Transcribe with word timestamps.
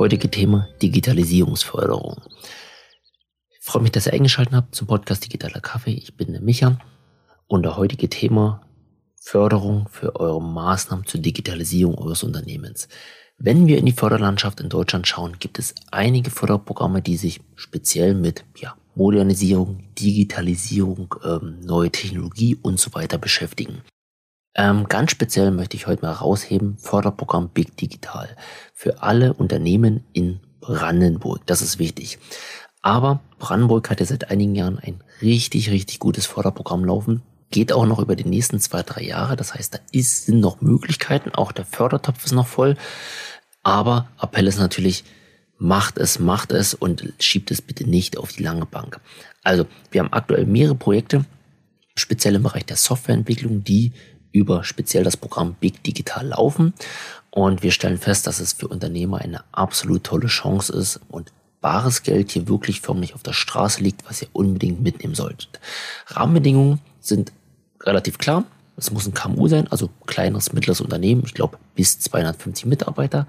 Heutige 0.00 0.30
Thema 0.30 0.66
Digitalisierungsförderung. 0.80 2.22
Ich 3.50 3.58
freue 3.60 3.82
mich, 3.82 3.92
dass 3.92 4.06
ihr 4.06 4.14
eingeschaltet 4.14 4.54
habt 4.54 4.74
zum 4.74 4.86
Podcast 4.86 5.26
Digitaler 5.26 5.60
Kaffee. 5.60 5.92
Ich 5.92 6.16
bin 6.16 6.32
der 6.32 6.40
Micha 6.40 6.78
und 7.48 7.64
der 7.64 7.76
heutige 7.76 8.08
Thema 8.08 8.62
Förderung 9.20 9.88
für 9.90 10.16
eure 10.16 10.40
Maßnahmen 10.40 11.04
zur 11.04 11.20
Digitalisierung 11.20 11.98
eures 11.98 12.22
Unternehmens. 12.22 12.88
Wenn 13.36 13.66
wir 13.66 13.76
in 13.76 13.84
die 13.84 13.92
Förderlandschaft 13.92 14.60
in 14.60 14.70
Deutschland 14.70 15.06
schauen, 15.06 15.38
gibt 15.38 15.58
es 15.58 15.74
einige 15.90 16.30
Förderprogramme, 16.30 17.02
die 17.02 17.18
sich 17.18 17.42
speziell 17.54 18.14
mit 18.14 18.46
ja, 18.56 18.76
Modernisierung, 18.94 19.84
Digitalisierung, 19.98 21.14
ähm, 21.22 21.60
neue 21.60 21.90
Technologie 21.90 22.56
und 22.62 22.80
so 22.80 22.94
weiter 22.94 23.18
beschäftigen. 23.18 23.82
Ähm, 24.54 24.88
ganz 24.88 25.12
speziell 25.12 25.50
möchte 25.50 25.76
ich 25.76 25.86
heute 25.86 26.02
mal 26.02 26.12
rausheben, 26.12 26.76
Förderprogramm 26.78 27.50
Big 27.50 27.76
Digital 27.76 28.36
für 28.74 29.02
alle 29.02 29.32
Unternehmen 29.34 30.04
in 30.12 30.40
Brandenburg. 30.60 31.46
Das 31.46 31.62
ist 31.62 31.78
wichtig. 31.78 32.18
Aber 32.82 33.20
Brandenburg 33.38 33.90
hat 33.90 34.00
ja 34.00 34.06
seit 34.06 34.30
einigen 34.30 34.54
Jahren 34.54 34.78
ein 34.78 35.02
richtig, 35.22 35.70
richtig 35.70 35.98
gutes 35.98 36.26
Förderprogramm 36.26 36.84
laufen. 36.84 37.22
Geht 37.50 37.72
auch 37.72 37.86
noch 37.86 37.98
über 37.98 38.16
die 38.16 38.28
nächsten 38.28 38.60
zwei, 38.60 38.82
drei 38.82 39.02
Jahre. 39.02 39.36
Das 39.36 39.54
heißt, 39.54 39.74
da 39.74 39.78
ist, 39.92 40.26
sind 40.26 40.40
noch 40.40 40.60
Möglichkeiten. 40.60 41.30
Auch 41.30 41.52
der 41.52 41.64
Fördertopf 41.64 42.24
ist 42.24 42.32
noch 42.32 42.46
voll. 42.46 42.76
Aber 43.62 44.08
Appell 44.20 44.46
ist 44.46 44.58
natürlich, 44.58 45.04
macht 45.58 45.98
es, 45.98 46.18
macht 46.18 46.52
es 46.52 46.74
und 46.74 47.12
schiebt 47.18 47.50
es 47.50 47.60
bitte 47.60 47.88
nicht 47.88 48.16
auf 48.16 48.32
die 48.32 48.42
lange 48.42 48.66
Bank. 48.66 49.00
Also, 49.42 49.66
wir 49.90 50.00
haben 50.00 50.12
aktuell 50.12 50.46
mehrere 50.46 50.74
Projekte, 50.74 51.24
speziell 51.96 52.36
im 52.36 52.42
Bereich 52.42 52.64
der 52.64 52.76
Softwareentwicklung, 52.76 53.62
die 53.62 53.92
über 54.32 54.64
speziell 54.64 55.04
das 55.04 55.16
Programm 55.16 55.54
Big 55.54 55.82
Digital 55.82 56.28
laufen. 56.28 56.74
Und 57.30 57.62
wir 57.62 57.70
stellen 57.70 57.98
fest, 57.98 58.26
dass 58.26 58.40
es 58.40 58.52
für 58.52 58.68
Unternehmer 58.68 59.18
eine 59.18 59.44
absolut 59.52 60.04
tolle 60.04 60.26
Chance 60.26 60.72
ist 60.72 61.00
und 61.08 61.32
bares 61.60 62.02
Geld 62.02 62.32
hier 62.32 62.48
wirklich 62.48 62.80
förmlich 62.80 63.14
auf 63.14 63.22
der 63.22 63.32
Straße 63.32 63.82
liegt, 63.82 64.08
was 64.08 64.22
ihr 64.22 64.28
unbedingt 64.32 64.82
mitnehmen 64.82 65.14
solltet. 65.14 65.60
Rahmenbedingungen 66.06 66.80
sind 67.00 67.32
relativ 67.82 68.18
klar. 68.18 68.44
Es 68.76 68.90
muss 68.90 69.06
ein 69.06 69.14
KMU 69.14 69.46
sein, 69.46 69.68
also 69.68 69.90
kleines, 70.06 70.52
mittleres 70.54 70.80
Unternehmen, 70.80 71.22
ich 71.26 71.34
glaube 71.34 71.58
bis 71.74 71.98
250 72.00 72.64
Mitarbeiter. 72.66 73.26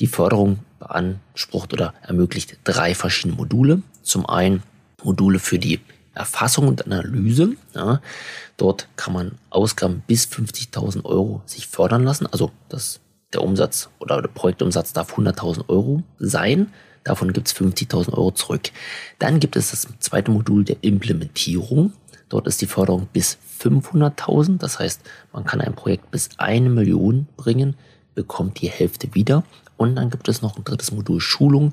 Die 0.00 0.08
Förderung 0.08 0.58
beansprucht 0.80 1.72
oder 1.72 1.94
ermöglicht 2.02 2.58
drei 2.64 2.94
verschiedene 2.94 3.36
Module. 3.36 3.82
Zum 4.02 4.26
einen 4.26 4.62
Module 5.04 5.38
für 5.38 5.58
die 5.58 5.80
Erfassung 6.14 6.68
und 6.68 6.84
Analyse. 6.86 7.54
Ja, 7.74 8.00
dort 8.56 8.88
kann 8.96 9.12
man 9.12 9.32
Ausgaben 9.50 10.02
bis 10.06 10.26
50.000 10.26 11.04
Euro 11.04 11.42
sich 11.46 11.66
fördern 11.66 12.04
lassen. 12.04 12.26
Also 12.26 12.50
das, 12.68 13.00
der 13.32 13.42
Umsatz 13.42 13.90
oder 13.98 14.20
der 14.20 14.28
Projektumsatz 14.28 14.92
darf 14.92 15.16
100.000 15.16 15.68
Euro 15.68 16.02
sein. 16.18 16.72
Davon 17.04 17.32
gibt 17.32 17.48
es 17.48 17.54
50.000 17.54 18.12
Euro 18.12 18.30
zurück. 18.32 18.70
Dann 19.18 19.40
gibt 19.40 19.56
es 19.56 19.70
das 19.70 19.88
zweite 20.00 20.30
Modul 20.30 20.64
der 20.64 20.76
Implementierung. 20.82 21.92
Dort 22.28 22.46
ist 22.46 22.60
die 22.60 22.66
Förderung 22.66 23.08
bis 23.12 23.38
500.000. 23.60 24.58
Das 24.58 24.78
heißt, 24.78 25.00
man 25.32 25.44
kann 25.44 25.60
ein 25.60 25.74
Projekt 25.74 26.10
bis 26.10 26.28
eine 26.36 26.70
Million 26.70 27.26
bringen, 27.36 27.76
bekommt 28.20 28.60
die 28.60 28.68
Hälfte 28.68 29.14
wieder. 29.14 29.44
Und 29.76 29.96
dann 29.96 30.10
gibt 30.10 30.28
es 30.28 30.42
noch 30.42 30.56
ein 30.56 30.64
drittes 30.64 30.92
Modul 30.92 31.20
Schulung, 31.20 31.72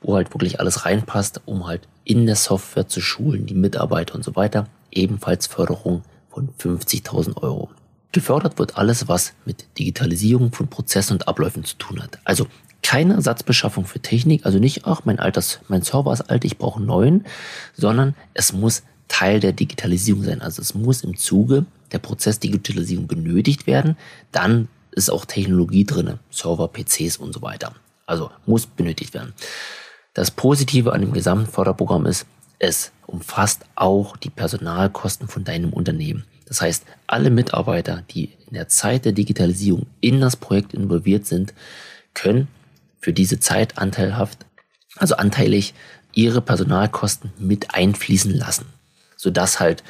wo 0.00 0.16
halt 0.16 0.32
wirklich 0.34 0.58
alles 0.58 0.86
reinpasst, 0.86 1.42
um 1.44 1.66
halt 1.66 1.82
in 2.04 2.24
der 2.24 2.36
Software 2.36 2.88
zu 2.88 3.00
schulen, 3.00 3.44
die 3.44 3.54
Mitarbeiter 3.54 4.14
und 4.14 4.24
so 4.24 4.34
weiter. 4.36 4.68
Ebenfalls 4.90 5.46
Förderung 5.46 6.02
von 6.30 6.48
50.000 6.58 7.42
Euro. 7.42 7.70
Gefördert 8.12 8.58
wird 8.58 8.78
alles, 8.78 9.06
was 9.06 9.34
mit 9.44 9.66
Digitalisierung 9.78 10.52
von 10.52 10.68
Prozessen 10.68 11.14
und 11.14 11.28
Abläufen 11.28 11.64
zu 11.64 11.76
tun 11.76 12.02
hat. 12.02 12.18
Also 12.24 12.46
keine 12.82 13.14
Ersatzbeschaffung 13.14 13.84
für 13.84 14.00
Technik, 14.00 14.44
also 14.46 14.58
nicht, 14.58 14.86
ach, 14.86 15.02
mein 15.04 15.18
altes, 15.18 15.60
mein 15.68 15.82
Server 15.82 16.12
ist 16.12 16.22
alt, 16.22 16.44
ich 16.44 16.58
brauche 16.58 16.78
einen 16.78 16.86
neuen, 16.86 17.24
sondern 17.74 18.14
es 18.34 18.52
muss 18.52 18.82
Teil 19.08 19.40
der 19.40 19.52
Digitalisierung 19.52 20.22
sein. 20.22 20.40
Also 20.40 20.62
es 20.62 20.74
muss 20.74 21.04
im 21.04 21.16
Zuge 21.18 21.66
der 21.92 21.98
Prozessdigitalisierung 21.98 23.06
benötigt 23.06 23.66
werden. 23.66 23.98
Dann 24.32 24.68
ist 24.92 25.10
auch 25.10 25.24
Technologie 25.24 25.84
drin, 25.84 26.18
Server, 26.30 26.68
PCs 26.68 27.16
und 27.16 27.32
so 27.32 27.42
weiter. 27.42 27.74
Also 28.06 28.30
muss 28.46 28.66
benötigt 28.66 29.14
werden. 29.14 29.32
Das 30.14 30.30
Positive 30.30 30.92
an 30.92 31.00
dem 31.00 31.12
gesamten 31.12 31.50
Förderprogramm 31.50 32.06
ist, 32.06 32.26
es 32.58 32.92
umfasst 33.06 33.64
auch 33.74 34.16
die 34.16 34.30
Personalkosten 34.30 35.26
von 35.26 35.44
deinem 35.44 35.72
Unternehmen. 35.72 36.24
Das 36.46 36.60
heißt, 36.60 36.84
alle 37.06 37.30
Mitarbeiter, 37.30 38.04
die 38.10 38.30
in 38.46 38.54
der 38.54 38.68
Zeit 38.68 39.04
der 39.04 39.12
Digitalisierung 39.12 39.86
in 40.00 40.20
das 40.20 40.36
Projekt 40.36 40.74
involviert 40.74 41.26
sind, 41.26 41.54
können 42.14 42.48
für 43.00 43.12
diese 43.12 43.40
Zeit 43.40 43.78
anteilhaft, 43.78 44.46
also 44.96 45.16
anteilig, 45.16 45.74
ihre 46.12 46.42
Personalkosten 46.42 47.32
mit 47.38 47.74
einfließen 47.74 48.34
lassen, 48.34 48.66
sodass 49.16 49.60
halt 49.60 49.82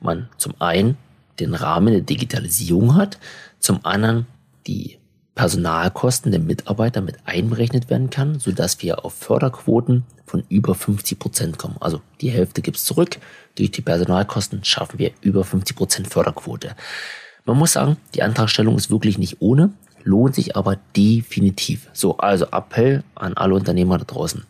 man 0.00 0.28
zum 0.38 0.60
einen 0.60 0.96
den 1.38 1.54
Rahmen 1.54 1.92
der 1.92 2.02
Digitalisierung 2.02 2.96
hat, 2.96 3.18
zum 3.60 3.84
anderen 3.84 4.26
die 4.68 4.98
Personalkosten 5.34 6.32
der 6.32 6.40
Mitarbeiter 6.40 7.00
mit 7.00 7.16
einberechnet 7.24 7.90
werden 7.90 8.10
kann, 8.10 8.38
sodass 8.38 8.82
wir 8.82 9.04
auf 9.04 9.14
Förderquoten 9.14 10.04
von 10.26 10.44
über 10.48 10.74
50 10.74 11.18
Prozent 11.18 11.58
kommen. 11.58 11.76
Also 11.80 12.00
die 12.20 12.30
Hälfte 12.30 12.60
gibt's 12.60 12.84
zurück. 12.84 13.18
Durch 13.54 13.70
die 13.70 13.80
Personalkosten 13.80 14.64
schaffen 14.64 14.98
wir 14.98 15.12
über 15.20 15.44
50 15.44 15.76
Prozent 15.76 16.08
Förderquote. 16.08 16.74
Man 17.44 17.56
muss 17.56 17.72
sagen, 17.72 17.96
die 18.14 18.22
Antragstellung 18.22 18.76
ist 18.76 18.90
wirklich 18.90 19.16
nicht 19.16 19.36
ohne, 19.40 19.72
lohnt 20.02 20.34
sich 20.34 20.56
aber 20.56 20.76
definitiv. 20.96 21.88
So, 21.92 22.18
also 22.18 22.46
Appell 22.46 23.04
an 23.14 23.34
alle 23.34 23.54
Unternehmer 23.54 23.96
da 23.98 24.04
draußen. 24.04 24.44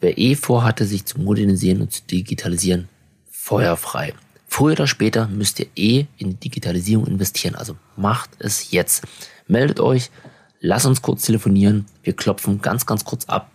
Wer 0.00 0.18
eh 0.18 0.34
vorhatte, 0.34 0.84
sich 0.84 1.06
zu 1.06 1.20
modernisieren 1.20 1.80
und 1.80 1.92
zu 1.92 2.02
digitalisieren, 2.02 2.88
feuerfrei. 3.30 4.14
Früher 4.58 4.72
oder 4.72 4.88
später 4.88 5.28
müsst 5.28 5.60
ihr 5.60 5.68
eh 5.76 6.06
in 6.16 6.40
Digitalisierung 6.40 7.06
investieren. 7.06 7.54
Also 7.54 7.76
macht 7.94 8.30
es 8.40 8.72
jetzt. 8.72 9.04
Meldet 9.46 9.78
euch, 9.78 10.10
lasst 10.58 10.84
uns 10.84 11.00
kurz 11.00 11.22
telefonieren. 11.24 11.86
Wir 12.02 12.12
klopfen 12.12 12.60
ganz, 12.60 12.84
ganz 12.84 13.04
kurz 13.04 13.26
ab, 13.26 13.52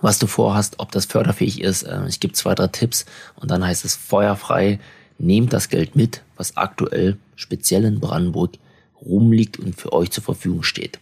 was 0.00 0.18
du 0.18 0.26
vorhast, 0.26 0.76
ob 0.78 0.92
das 0.92 1.04
förderfähig 1.04 1.60
ist. 1.60 1.82
Äh, 1.82 2.06
ich 2.08 2.20
gebe 2.20 2.32
zwei, 2.32 2.54
drei 2.54 2.68
Tipps 2.68 3.04
und 3.36 3.50
dann 3.50 3.62
heißt 3.62 3.84
es 3.84 3.96
feuerfrei. 3.96 4.80
Nehmt 5.18 5.52
das 5.52 5.68
Geld 5.68 5.94
mit, 5.94 6.22
was 6.38 6.56
aktuell 6.56 7.18
speziell 7.36 7.84
in 7.84 8.00
Brandenburg 8.00 8.54
rumliegt 9.04 9.58
und 9.58 9.78
für 9.78 9.92
euch 9.92 10.10
zur 10.10 10.24
Verfügung 10.24 10.62
steht. 10.62 11.00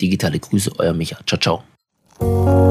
Digitale 0.00 0.38
Grüße, 0.38 0.70
euer 0.78 0.92
Micha. 0.92 1.18
Ciao, 1.26 1.64
ciao. 2.20 2.61